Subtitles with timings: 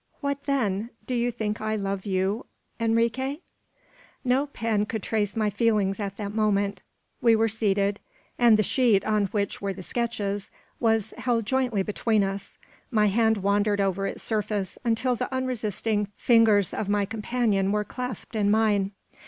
[0.19, 0.89] What then?
[1.05, 2.47] Do you think I love you,
[2.79, 3.41] Enrique?"
[4.23, 6.81] No pen could trace my feelings at that moment.
[7.21, 7.99] We were seated;
[8.39, 12.57] and the sheet on which were the sketches was held jointly between us.
[12.89, 18.35] My hand wandered over its surface, until the unresisting fingers of my companion were clasped
[18.35, 18.93] in mine.